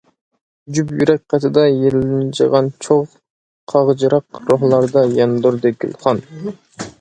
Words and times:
جۈپ 0.77 0.93
يۈرەك 1.01 1.19
قېتىدا 1.33 1.65
يېلىنجىغان 1.67 2.71
چوغ 2.87 3.05
قاغجىراق 3.75 4.41
روھلاردا 4.49 5.05
ياندۇردى 5.21 5.75
گۈلخان. 5.85 6.25